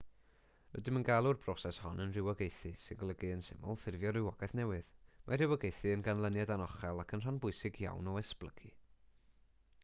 rydym 0.77 0.95
yn 0.99 1.03
galw'r 1.09 1.37
broses 1.41 1.79
hon 1.83 1.99
yn 2.05 2.13
rhywogaethu 2.15 2.71
sy'n 2.85 2.99
golygu 3.01 3.29
yn 3.35 3.45
syml 3.49 3.77
ffurfio 3.83 4.15
rhywogaeth 4.15 4.57
newydd 4.61 4.89
mae 5.29 5.39
rhywogaethu 5.43 5.93
yn 5.99 6.07
ganlyniad 6.09 6.55
anochel 6.57 7.05
ac 7.05 7.17
yn 7.19 7.25
rhan 7.27 7.39
bwysig 7.45 7.81
iawn 7.85 8.13
o 8.15 8.19
esblygu 8.25 8.75